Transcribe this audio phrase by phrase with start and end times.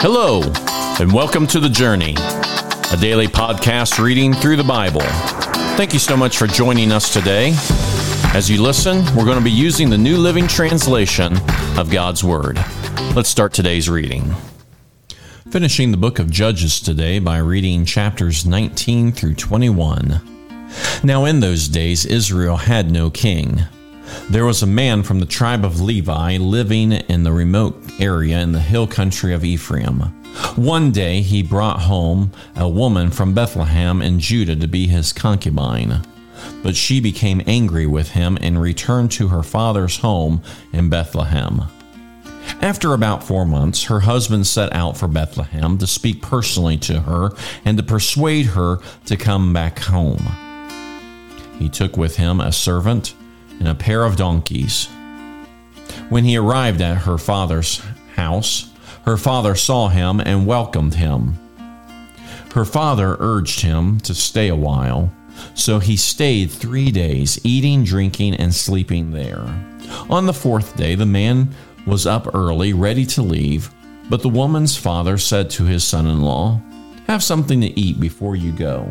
[0.00, 0.42] Hello,
[1.00, 2.14] and welcome to The Journey,
[2.92, 5.00] a daily podcast reading through the Bible.
[5.76, 7.52] Thank you so much for joining us today.
[8.32, 11.36] As you listen, we're going to be using the New Living Translation
[11.76, 12.64] of God's Word.
[13.16, 14.36] Let's start today's reading.
[15.50, 20.20] Finishing the book of Judges today by reading chapters 19 through 21.
[21.02, 23.62] Now, in those days, Israel had no king.
[24.30, 28.52] There was a man from the tribe of Levi living in the remote area in
[28.52, 30.00] the hill country of Ephraim.
[30.56, 36.02] One day he brought home a woman from Bethlehem in Judah to be his concubine.
[36.62, 41.62] But she became angry with him and returned to her father's home in Bethlehem.
[42.60, 47.30] After about four months, her husband set out for Bethlehem to speak personally to her
[47.64, 50.26] and to persuade her to come back home.
[51.58, 53.14] He took with him a servant
[53.58, 54.88] and a pair of donkeys.
[56.08, 57.82] When he arrived at her father's
[58.14, 58.72] house,
[59.04, 61.38] her father saw him and welcomed him.
[62.54, 65.12] Her father urged him to stay a while,
[65.54, 69.42] so he stayed three days, eating, drinking, and sleeping there.
[70.10, 71.54] On the fourth day, the man
[71.86, 73.70] was up early, ready to leave,
[74.08, 76.60] but the woman's father said to his son in law,
[77.06, 78.88] Have something to eat before you go.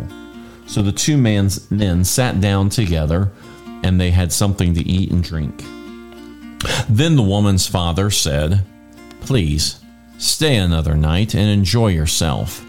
[0.67, 3.31] So the two men sat down together
[3.83, 5.63] and they had something to eat and drink.
[6.89, 8.63] Then the woman's father said,
[9.21, 9.79] Please,
[10.17, 12.63] stay another night and enjoy yourself.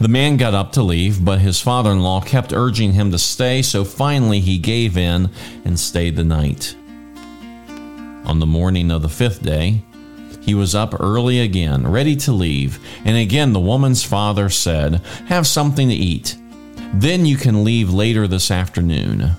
[0.00, 3.18] The man got up to leave, but his father in law kept urging him to
[3.18, 5.30] stay, so finally he gave in
[5.64, 6.74] and stayed the night.
[8.24, 9.82] On the morning of the fifth day,
[10.40, 15.46] he was up early again, ready to leave, and again the woman's father said, Have
[15.46, 16.36] something to eat.
[16.94, 19.32] Then you can leave later this afternoon.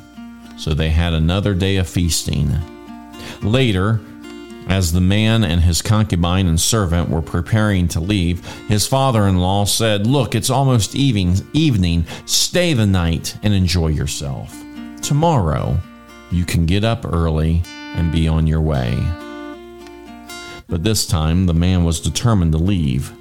[0.58, 2.52] So they had another day of feasting.
[3.42, 4.00] Later,
[4.68, 9.38] as the man and his concubine and servant were preparing to leave, his father in
[9.38, 12.06] law said, Look, it's almost evening.
[12.26, 14.56] Stay the night and enjoy yourself.
[15.02, 15.78] Tomorrow,
[16.32, 17.62] you can get up early
[17.96, 18.98] and be on your way.
[20.68, 23.14] But this time, the man was determined to leave.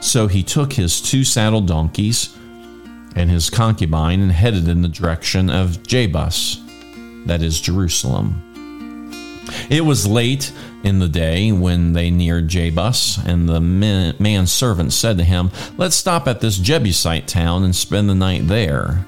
[0.00, 2.36] So he took his two saddled donkeys
[3.16, 6.62] and his concubine and headed in the direction of Jebus,
[7.26, 8.42] that is Jerusalem.
[9.70, 10.52] It was late
[10.84, 15.96] in the day when they neared Jebus, and the man's servant said to him, Let's
[15.96, 19.06] stop at this Jebusite town and spend the night there.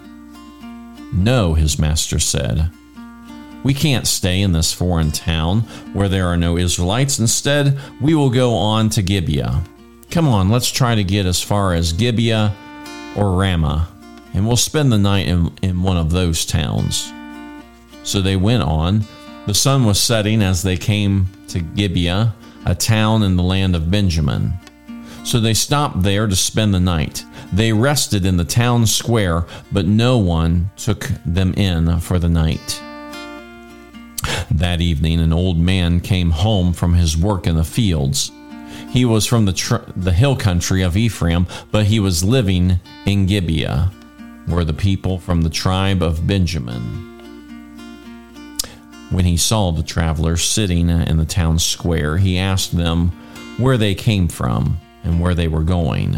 [1.13, 2.71] No, his master said.
[3.63, 5.61] We can't stay in this foreign town
[5.93, 7.19] where there are no Israelites.
[7.19, 9.63] Instead, we will go on to Gibeah.
[10.11, 12.55] Come on, let's try to get as far as Gibeah
[13.17, 13.89] or Ramah
[14.35, 17.13] and we'll spend the night in, in one of those towns.
[18.03, 19.05] So they went on.
[19.47, 22.35] The sun was setting as they came to Gibeah,
[22.65, 24.53] a town in the land of Benjamin.
[25.25, 27.25] So they stopped there to spend the night.
[27.53, 32.83] They rested in the town square, but no one took them in for the night.
[34.51, 38.31] That evening, an old man came home from his work in the fields.
[38.91, 43.27] He was from the, tr- the hill country of Ephraim, but he was living in
[43.27, 43.93] Gibeah
[44.49, 47.05] were the people from the tribe of Benjamin.
[49.11, 53.11] When he saw the travelers sitting in the town square, he asked them
[53.59, 56.17] where they came from and where they were going.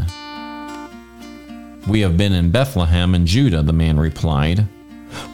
[1.88, 4.66] We have been in Bethlehem in Judah, the man replied.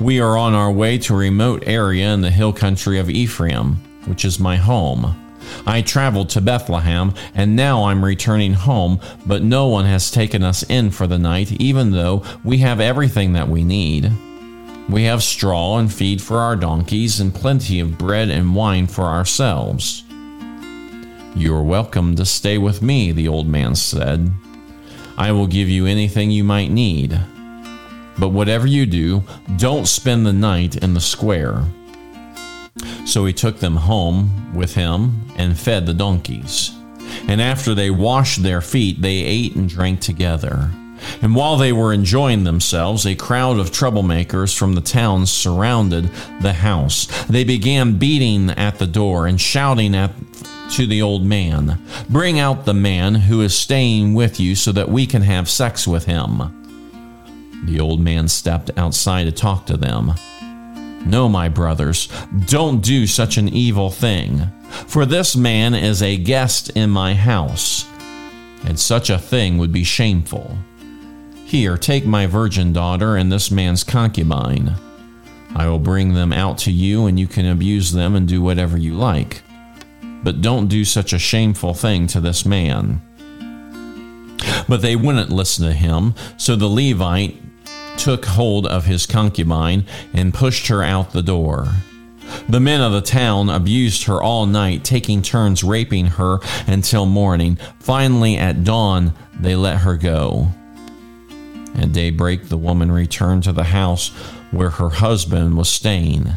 [0.00, 3.76] We are on our way to a remote area in the hill country of Ephraim,
[4.06, 5.25] which is my home.
[5.66, 10.62] I traveled to Bethlehem, and now I'm returning home, but no one has taken us
[10.64, 14.10] in for the night, even though we have everything that we need.
[14.88, 19.04] We have straw and feed for our donkeys, and plenty of bread and wine for
[19.04, 20.04] ourselves.
[21.34, 24.30] You are welcome to stay with me, the old man said.
[25.18, 27.18] I will give you anything you might need.
[28.18, 29.22] But whatever you do,
[29.56, 31.64] don't spend the night in the square.
[33.06, 36.72] So he took them home with him and fed the donkeys.
[37.28, 40.70] And after they washed their feet, they ate and drank together.
[41.22, 46.10] And while they were enjoying themselves, a crowd of troublemakers from the towns surrounded
[46.40, 47.06] the house.
[47.26, 50.12] They began beating at the door and shouting at
[50.72, 54.88] to the old man, Bring out the man who is staying with you so that
[54.88, 56.42] we can have sex with him.
[57.66, 60.14] The old man stepped outside to talk to them.
[61.06, 62.08] No, my brothers,
[62.46, 64.50] don't do such an evil thing,
[64.88, 67.86] for this man is a guest in my house,
[68.64, 70.58] and such a thing would be shameful.
[71.44, 74.74] Here, take my virgin daughter and this man's concubine.
[75.54, 78.76] I will bring them out to you, and you can abuse them and do whatever
[78.76, 79.42] you like.
[80.24, 83.00] But don't do such a shameful thing to this man.
[84.68, 87.45] But they wouldn't listen to him, so the Levite
[87.96, 91.68] took hold of his concubine and pushed her out the door.
[92.48, 97.58] The men of the town abused her all night, taking turns raping her until morning.
[97.80, 100.48] Finally, at dawn, they let her go.
[101.76, 104.08] At daybreak, the woman returned to the house
[104.50, 106.32] where her husband was staying.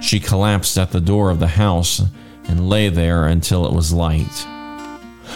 [0.00, 2.02] She collapsed at the door of the house
[2.48, 4.46] and lay there until it was light.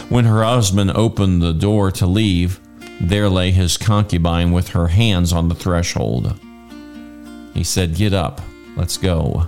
[0.09, 2.59] When her husband opened the door to leave,
[3.01, 6.39] there lay his concubine with her hands on the threshold.
[7.53, 8.41] He said, Get up,
[8.75, 9.47] let's go.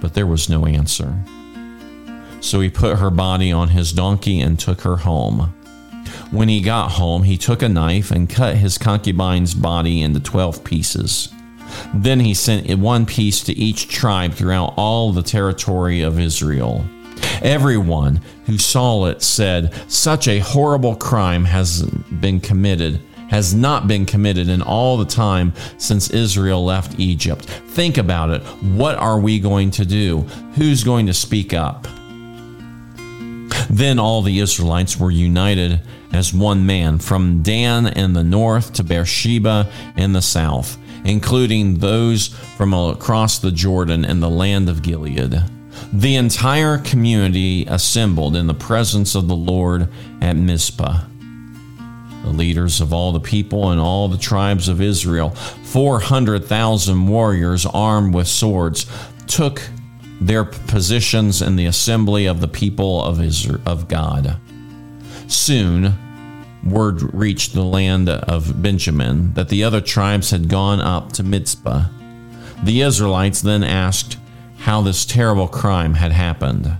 [0.00, 1.24] But there was no answer.
[2.40, 5.54] So he put her body on his donkey and took her home.
[6.30, 10.62] When he got home, he took a knife and cut his concubine's body into 12
[10.62, 11.30] pieces.
[11.94, 16.84] Then he sent one piece to each tribe throughout all the territory of Israel.
[17.42, 24.06] Everyone who saw it said, Such a horrible crime has been committed, has not been
[24.06, 27.44] committed in all the time since Israel left Egypt.
[27.44, 28.42] Think about it.
[28.62, 30.20] What are we going to do?
[30.54, 31.86] Who's going to speak up?
[33.70, 35.80] Then all the Israelites were united
[36.12, 42.28] as one man, from Dan in the north to Beersheba in the south, including those
[42.56, 45.42] from across the Jordan in the land of Gilead.
[45.92, 49.88] The entire community assembled in the presence of the Lord
[50.20, 51.04] at Mizpah.
[52.24, 58.14] The leaders of all the people and all the tribes of Israel, 400,000 warriors armed
[58.14, 58.86] with swords,
[59.26, 59.62] took
[60.20, 64.36] their positions in the assembly of the people of Israel, of God.
[65.28, 65.94] Soon,
[66.64, 71.84] word reached the land of Benjamin that the other tribes had gone up to Mizpah.
[72.64, 74.18] The Israelites then asked
[74.68, 76.70] how this terrible crime had happened.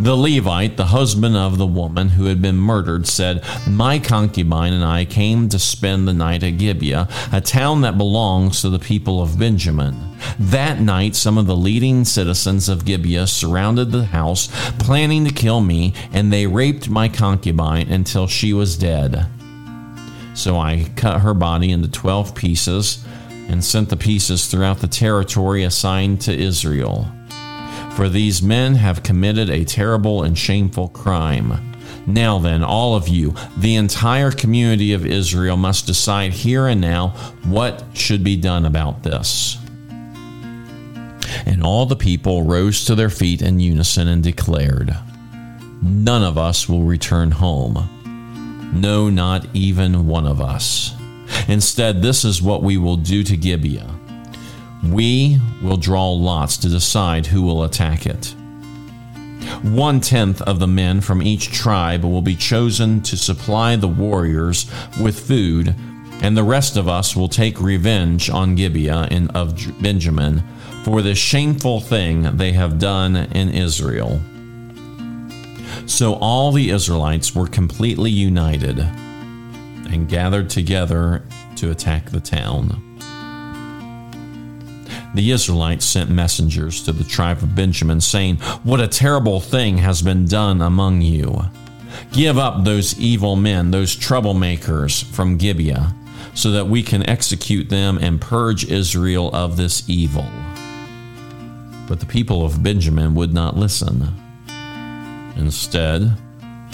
[0.00, 4.82] The Levite, the husband of the woman who had been murdered, said, My concubine and
[4.84, 9.22] I came to spend the night at Gibeah, a town that belongs to the people
[9.22, 10.16] of Benjamin.
[10.36, 14.48] That night, some of the leading citizens of Gibeah surrounded the house,
[14.80, 19.28] planning to kill me, and they raped my concubine until she was dead.
[20.34, 23.06] So I cut her body into twelve pieces
[23.50, 27.10] and sent the pieces throughout the territory assigned to Israel.
[27.96, 31.74] For these men have committed a terrible and shameful crime.
[32.06, 37.08] Now then, all of you, the entire community of Israel, must decide here and now
[37.44, 39.58] what should be done about this.
[41.44, 44.96] And all the people rose to their feet in unison and declared,
[45.82, 48.70] None of us will return home.
[48.72, 50.94] No, not even one of us.
[51.48, 53.94] Instead, this is what we will do to Gibeah.
[54.84, 58.34] We will draw lots to decide who will attack it.
[59.62, 64.70] One tenth of the men from each tribe will be chosen to supply the warriors
[65.00, 65.74] with food,
[66.22, 70.42] and the rest of us will take revenge on Gibeah and of Benjamin
[70.84, 74.20] for the shameful thing they have done in Israel.
[75.86, 78.86] So all the Israelites were completely united
[79.90, 81.22] and gathered together
[81.56, 82.86] to attack the town.
[85.14, 90.02] The Israelites sent messengers to the tribe of Benjamin, saying, What a terrible thing has
[90.02, 91.42] been done among you.
[92.12, 95.94] Give up those evil men, those troublemakers from Gibeah,
[96.34, 100.26] so that we can execute them and purge Israel of this evil.
[101.88, 104.14] But the people of Benjamin would not listen.
[105.36, 106.16] Instead,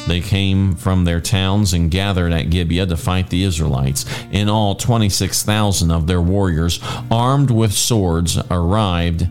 [0.07, 4.05] they came from their towns and gathered at Gibeah to fight the Israelites.
[4.31, 9.29] In all, 26,000 of their warriors, armed with swords, arrived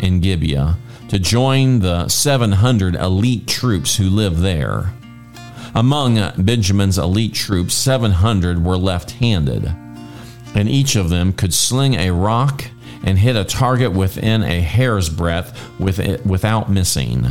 [0.00, 0.76] in Gibeah
[1.08, 4.92] to join the 700 elite troops who lived there.
[5.74, 9.64] Among Benjamin's elite troops, 700 were left handed,
[10.54, 12.64] and each of them could sling a rock
[13.04, 17.26] and hit a target within a hair's breadth with it, without missing.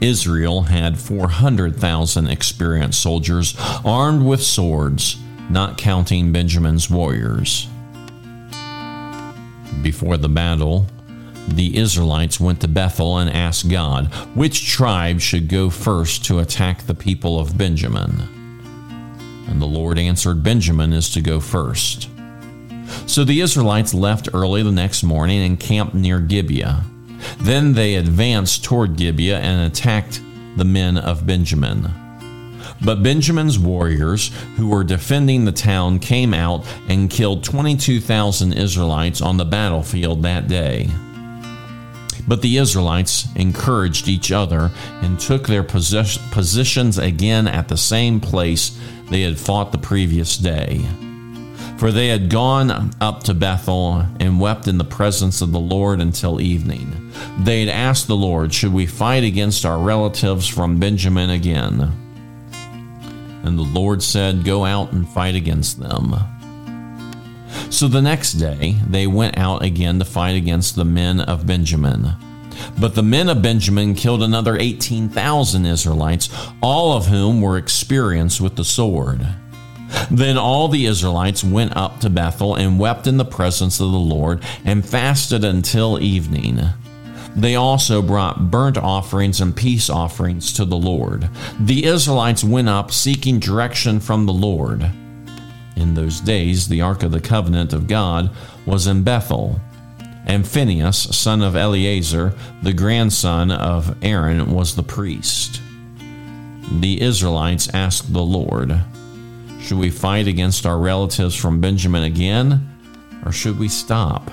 [0.00, 5.16] Israel had 400,000 experienced soldiers armed with swords,
[5.48, 7.68] not counting Benjamin's warriors.
[9.82, 10.86] Before the battle,
[11.48, 16.82] the Israelites went to Bethel and asked God which tribe should go first to attack
[16.82, 18.20] the people of Benjamin.
[19.48, 22.08] And the Lord answered, Benjamin is to go first.
[23.06, 26.84] So the Israelites left early the next morning and camped near Gibeah.
[27.40, 30.20] Then they advanced toward Gibeah and attacked
[30.56, 31.90] the men of Benjamin.
[32.84, 39.36] But Benjamin's warriors, who were defending the town, came out and killed 22,000 Israelites on
[39.36, 40.90] the battlefield that day.
[42.28, 48.76] But the Israelites encouraged each other and took their positions again at the same place
[49.10, 50.84] they had fought the previous day.
[51.78, 56.00] For they had gone up to Bethel and wept in the presence of the Lord
[56.00, 57.12] until evening.
[57.40, 61.92] They had asked the Lord, Should we fight against our relatives from Benjamin again?
[63.44, 66.14] And the Lord said, Go out and fight against them.
[67.70, 72.14] So the next day they went out again to fight against the men of Benjamin.
[72.78, 76.30] But the men of Benjamin killed another 18,000 Israelites,
[76.62, 79.26] all of whom were experienced with the sword.
[80.10, 83.98] Then all the Israelites went up to Bethel and wept in the presence of the
[83.98, 86.60] Lord and fasted until evening.
[87.36, 91.28] They also brought burnt offerings and peace offerings to the Lord.
[91.60, 94.90] The Israelites went up seeking direction from the Lord.
[95.76, 98.30] In those days, the Ark of the Covenant of God
[98.64, 99.60] was in Bethel,
[100.24, 105.60] and Phinehas, son of Eleazar, the grandson of Aaron, was the priest.
[106.80, 108.80] The Israelites asked the Lord,
[109.66, 112.78] should we fight against our relatives from Benjamin again,
[113.24, 114.30] or should we stop?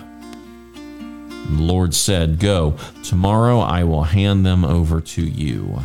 [1.49, 5.79] the Lord said, Go, tomorrow I will hand them over to you.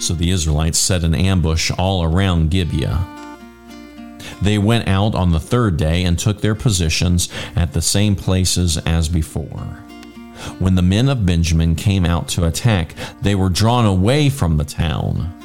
[0.00, 3.06] So the Israelites set an ambush all around Gibeah.
[4.42, 8.78] They went out on the third day and took their positions at the same places
[8.78, 9.78] as before.
[10.58, 14.64] When the men of Benjamin came out to attack, they were drawn away from the
[14.64, 15.43] town.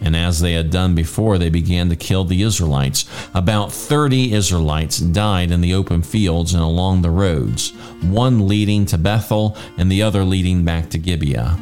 [0.00, 3.04] And as they had done before, they began to kill the Israelites.
[3.34, 7.70] About 30 Israelites died in the open fields and along the roads,
[8.02, 11.58] one leading to Bethel and the other leading back to Gibeah.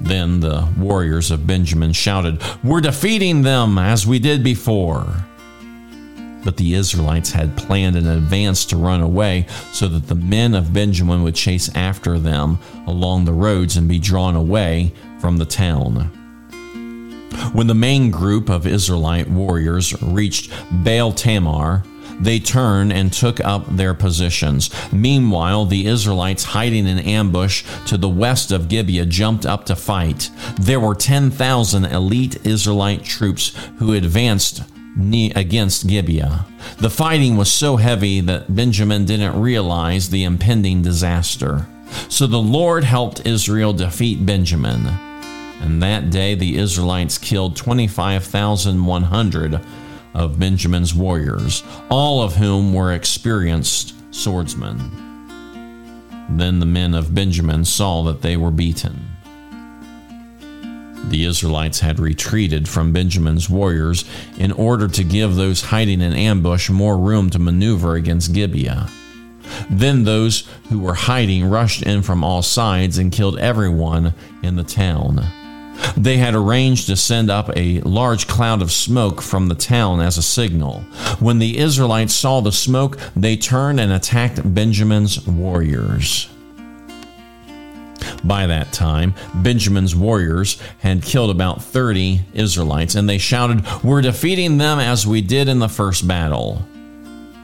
[0.00, 5.06] Then the warriors of Benjamin shouted, We're defeating them as we did before.
[6.44, 10.74] But the Israelites had planned in advance to run away so that the men of
[10.74, 14.92] Benjamin would chase after them along the roads and be drawn away
[15.24, 15.94] from the town.
[17.54, 21.82] When the main group of Israelite warriors reached Baal Tamar,
[22.20, 24.68] they turned and took up their positions.
[24.92, 30.28] Meanwhile, the Israelites hiding in ambush to the west of Gibeah jumped up to fight.
[30.60, 34.62] There were 10,000 elite Israelite troops who advanced
[35.34, 36.44] against Gibeah.
[36.80, 41.66] The fighting was so heavy that Benjamin didn't realize the impending disaster.
[42.10, 45.13] So the Lord helped Israel defeat Benjamin.
[45.60, 49.60] And that day the Israelites killed 25,100
[50.14, 54.78] of Benjamin's warriors, all of whom were experienced swordsmen.
[56.30, 59.10] Then the men of Benjamin saw that they were beaten.
[61.08, 64.04] The Israelites had retreated from Benjamin's warriors
[64.38, 68.88] in order to give those hiding in ambush more room to maneuver against Gibeah.
[69.68, 74.64] Then those who were hiding rushed in from all sides and killed everyone in the
[74.64, 75.22] town.
[75.96, 80.18] They had arranged to send up a large cloud of smoke from the town as
[80.18, 80.80] a signal.
[81.20, 86.28] When the Israelites saw the smoke, they turned and attacked Benjamin's warriors.
[88.24, 94.58] By that time, Benjamin's warriors had killed about 30 Israelites, and they shouted, We're defeating
[94.58, 96.66] them as we did in the first battle.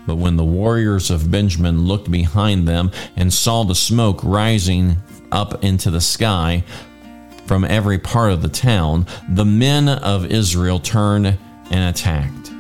[0.07, 4.97] But when the warriors of Benjamin looked behind them and saw the smoke rising
[5.31, 6.65] up into the sky,
[7.51, 12.53] from every part of the town, the men of Israel turned and attacked.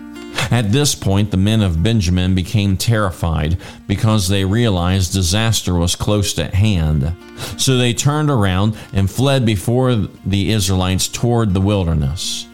[0.50, 3.56] At this point, the men of Benjamin became terrified
[3.86, 7.14] because they realized disaster was close at hand.
[7.56, 12.48] So they turned around and fled before the Israelites toward the wilderness.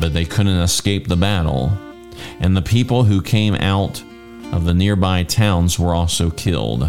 [0.00, 1.70] But they couldn't escape the battle,
[2.40, 4.02] and the people who came out
[4.52, 6.88] of the nearby towns were also killed.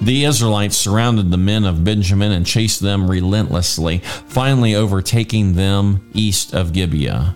[0.00, 6.54] The Israelites surrounded the men of Benjamin and chased them relentlessly, finally overtaking them east
[6.54, 7.34] of Gibeah.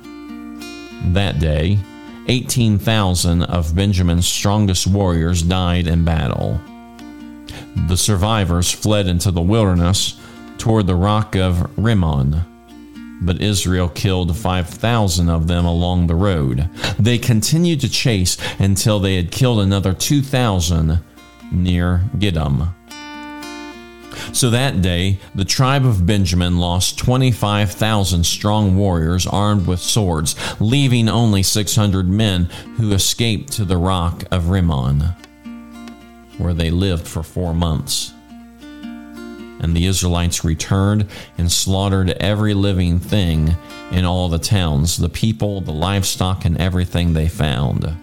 [1.13, 1.79] That day,
[2.29, 6.61] 18,000 of Benjamin's strongest warriors died in battle.
[7.89, 10.21] The survivors fled into the wilderness
[10.59, 12.45] toward the rock of Rimmon,
[13.23, 16.69] but Israel killed 5,000 of them along the road.
[16.99, 21.03] They continued to chase until they had killed another 2,000
[21.51, 22.75] near Gidom.
[24.33, 31.09] So that day, the tribe of Benjamin lost 25,000 strong warriors armed with swords, leaving
[31.09, 32.45] only 600 men
[32.77, 35.15] who escaped to the rock of Rimmon,
[36.37, 38.13] where they lived for four months.
[39.61, 43.57] And the Israelites returned and slaughtered every living thing
[43.91, 47.97] in all the towns, the people, the livestock, and everything they found.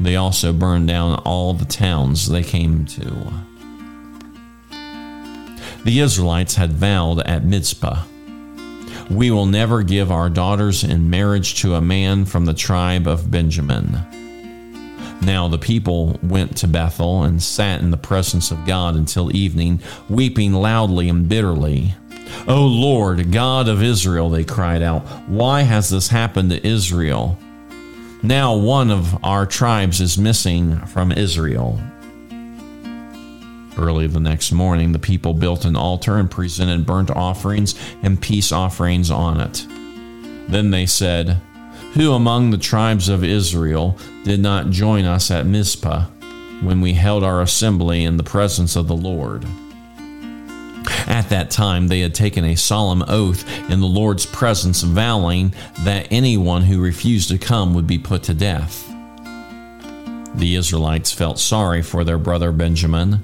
[0.00, 3.32] They also burned down all the towns they came to.
[5.84, 8.04] The Israelites had vowed at Mizpah
[9.10, 13.30] We will never give our daughters in marriage to a man from the tribe of
[13.30, 13.98] Benjamin.
[15.20, 19.80] Now the people went to Bethel and sat in the presence of God until evening,
[20.08, 21.94] weeping loudly and bitterly.
[22.46, 27.38] O Lord, God of Israel, they cried out, why has this happened to Israel?
[28.22, 31.80] Now one of our tribes is missing from Israel.
[33.76, 38.50] Early the next morning, the people built an altar and presented burnt offerings and peace
[38.50, 39.64] offerings on it.
[40.50, 41.40] Then they said,
[41.94, 46.06] who among the tribes of Israel did not join us at Mizpah
[46.60, 49.46] when we held our assembly in the presence of the Lord?
[51.06, 56.08] At that time, they had taken a solemn oath in the Lord's presence, vowing that
[56.10, 58.86] anyone who refused to come would be put to death.
[60.34, 63.20] The Israelites felt sorry for their brother Benjamin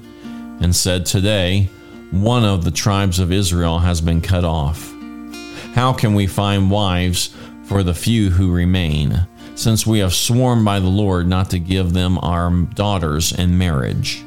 [0.60, 1.68] and said, Today,
[2.10, 4.92] one of the tribes of Israel has been cut off.
[5.74, 10.80] How can we find wives for the few who remain, since we have sworn by
[10.80, 14.22] the Lord not to give them our daughters in marriage.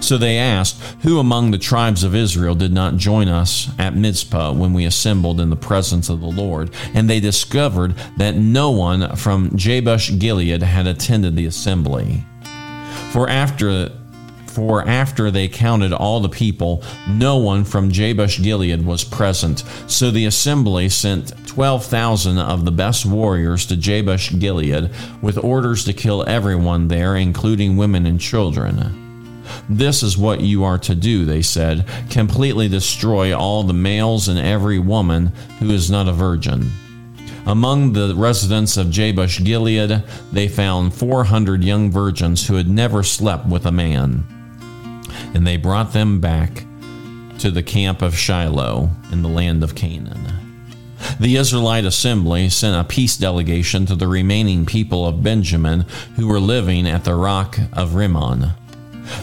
[0.00, 4.52] So they asked, Who among the tribes of Israel did not join us at Mizpah
[4.52, 6.70] when we assembled in the presence of the Lord?
[6.94, 12.24] And they discovered that no one from Jabesh Gilead had attended the assembly.
[13.12, 13.90] For after
[14.56, 19.62] for after they counted all the people, no one from Jabesh Gilead was present.
[19.86, 24.90] So the assembly sent 12,000 of the best warriors to Jabesh Gilead
[25.20, 29.05] with orders to kill everyone there, including women and children.
[29.68, 34.38] This is what you are to do, they said completely destroy all the males and
[34.38, 35.26] every woman
[35.58, 36.70] who is not a virgin.
[37.46, 43.46] Among the residents of Jabesh Gilead, they found 400 young virgins who had never slept
[43.46, 44.24] with a man
[45.34, 46.64] and they brought them back
[47.38, 50.32] to the camp of Shiloh in the land of Canaan.
[51.20, 55.80] The Israelite assembly sent a peace delegation to the remaining people of Benjamin
[56.16, 58.52] who were living at the rock of Rimmon.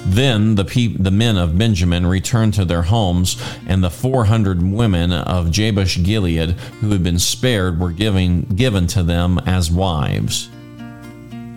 [0.06, 5.12] Then the, pe- the men of Benjamin returned to their homes, and the 400 women
[5.12, 10.50] of Jabesh Gilead who had been spared were giving, given to them as wives.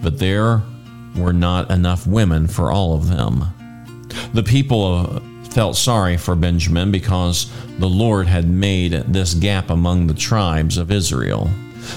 [0.03, 0.63] But there
[1.17, 3.45] were not enough women for all of them.
[4.33, 10.07] The people uh, felt sorry for Benjamin because the Lord had made this gap among
[10.07, 11.51] the tribes of Israel.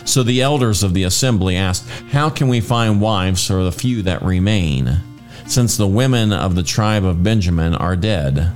[0.06, 4.02] So the elders of the assembly asked, How can we find wives for the few
[4.04, 5.02] that remain,
[5.50, 8.54] since the women of the tribe of Benjamin are dead?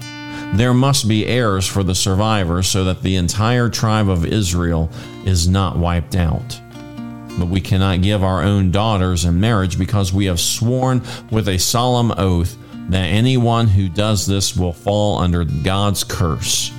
[0.53, 4.91] There must be heirs for the survivors so that the entire tribe of Israel
[5.25, 6.59] is not wiped out.
[7.39, 11.01] But we cannot give our own daughters in marriage because we have sworn
[11.31, 12.55] with a solemn oath
[12.89, 16.71] that anyone who does this will fall under God's curse.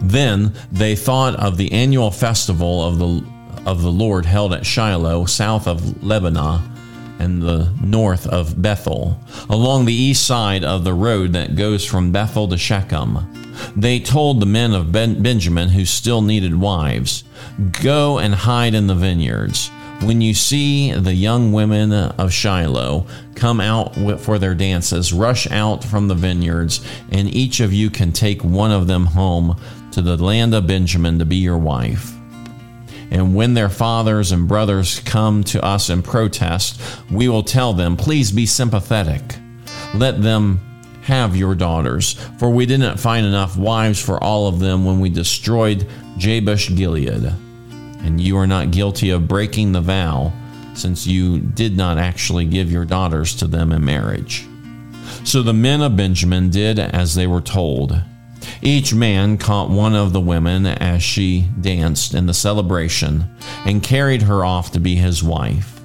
[0.00, 3.34] Then they thought of the annual festival of the
[3.66, 6.73] of the Lord held at Shiloh, south of Lebonah
[7.18, 12.12] and the north of Bethel, along the east side of the road that goes from
[12.12, 13.18] Bethel to Shechem.
[13.76, 17.24] They told the men of ben- Benjamin who still needed wives,
[17.82, 19.70] Go and hide in the vineyards.
[20.02, 25.84] When you see the young women of Shiloh come out for their dances, rush out
[25.84, 29.58] from the vineyards, and each of you can take one of them home
[29.92, 32.13] to the land of Benjamin to be your wife.
[33.14, 37.96] And when their fathers and brothers come to us and protest, we will tell them,
[37.96, 39.22] Please be sympathetic.
[39.94, 40.60] Let them
[41.04, 45.08] have your daughters, for we didn't find enough wives for all of them when we
[45.08, 45.86] destroyed
[46.18, 47.32] Jabesh Gilead
[48.04, 50.30] and you are not guilty of breaking the vow,
[50.74, 54.46] since you did not actually give your daughters to them in marriage.
[55.24, 57.98] So the men of Benjamin did as they were told.
[58.66, 63.26] Each man caught one of the women as she danced in the celebration
[63.66, 65.78] and carried her off to be his wife.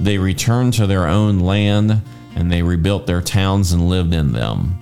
[0.00, 2.02] They returned to their own land
[2.34, 4.76] and they rebuilt their towns and lived in them.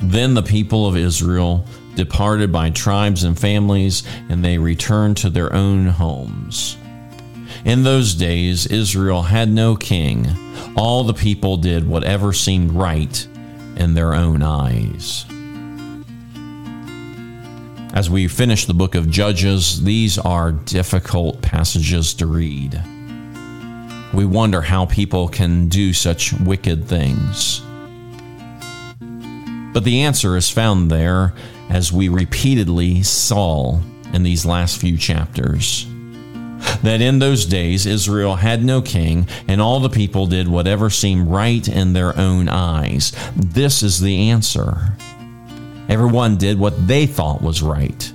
[0.00, 5.52] Then the people of Israel departed by tribes and families, and they returned to their
[5.52, 6.76] own homes.
[7.64, 10.26] In those days, Israel had no king.
[10.76, 13.26] All the people did whatever seemed right
[13.76, 15.26] in their own eyes.
[17.92, 22.80] As we finish the book of Judges, these are difficult passages to read.
[24.14, 27.60] We wonder how people can do such wicked things.
[29.74, 31.34] But the answer is found there
[31.68, 33.80] as we repeatedly saw
[34.14, 35.86] in these last few chapters.
[36.82, 41.28] that in those days Israel had no king, and all the people did whatever seemed
[41.28, 43.12] right in their own eyes.
[43.36, 44.92] This is the answer.
[45.92, 48.12] Everyone did what they thought was right,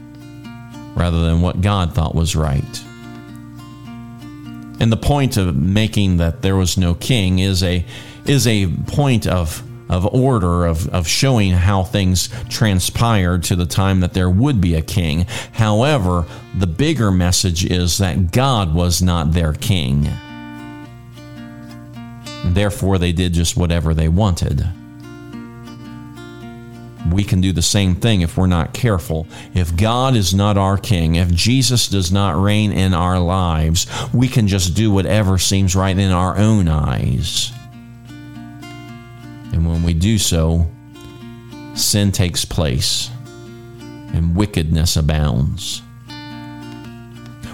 [0.95, 2.83] rather than what God thought was right.
[4.79, 7.85] And the point of making that there was no king is a
[8.25, 13.99] is a point of of order of, of showing how things transpired to the time
[13.99, 15.27] that there would be a king.
[15.51, 16.25] However,
[16.57, 20.09] the bigger message is that God was not their king.
[22.43, 24.67] Therefore, they did just whatever they wanted.
[27.11, 29.27] We can do the same thing if we're not careful.
[29.53, 34.27] If God is not our king, if Jesus does not reign in our lives, we
[34.27, 37.51] can just do whatever seems right in our own eyes.
[39.53, 40.69] And when we do so,
[41.75, 43.09] sin takes place
[44.13, 45.81] and wickedness abounds.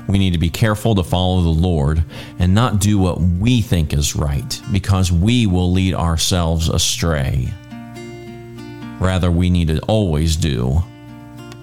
[0.07, 2.03] We need to be careful to follow the Lord
[2.39, 7.53] and not do what we think is right because we will lead ourselves astray.
[9.03, 10.81] Rather, we need to always do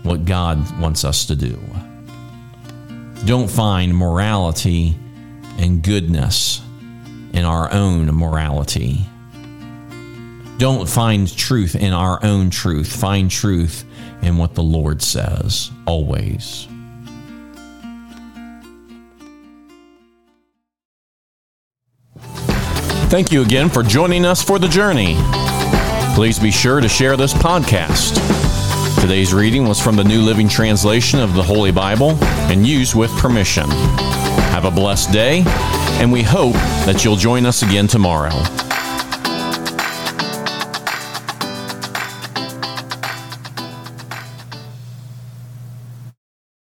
[0.03, 1.59] what God wants us to do.
[3.25, 4.95] Don't find morality
[5.57, 6.61] and goodness
[7.33, 9.07] in our own morality.
[10.59, 12.95] Don't find truth in our own truth.
[12.95, 13.87] Find truth
[14.21, 16.69] in what the Lord says, always.
[23.09, 25.17] Thank you again for joining us for the journey.
[26.15, 28.21] Please be sure to share this podcast.
[29.01, 32.11] Today's reading was from the New Living Translation of the Holy Bible
[32.51, 33.71] and used with permission.
[34.51, 35.45] Have a blessed day,
[35.99, 38.31] and we hope that you'll join us again tomorrow.